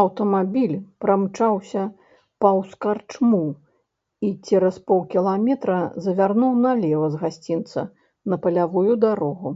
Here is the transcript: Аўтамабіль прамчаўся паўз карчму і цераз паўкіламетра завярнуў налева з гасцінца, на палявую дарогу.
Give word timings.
Аўтамабіль 0.00 0.74
прамчаўся 1.04 1.84
паўз 2.46 2.74
карчму 2.86 3.40
і 4.28 4.34
цераз 4.48 4.76
паўкіламетра 4.92 5.78
завярнуў 6.08 6.52
налева 6.68 7.06
з 7.16 7.24
гасцінца, 7.26 7.88
на 8.34 8.42
палявую 8.44 8.92
дарогу. 9.08 9.50